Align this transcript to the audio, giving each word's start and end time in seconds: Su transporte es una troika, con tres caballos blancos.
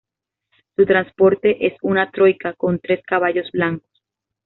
Su 0.75 0.83
transporte 0.83 1.67
es 1.67 1.73
una 1.83 2.09
troika, 2.09 2.53
con 2.53 2.79
tres 2.79 3.03
caballos 3.05 3.51
blancos. 3.51 4.01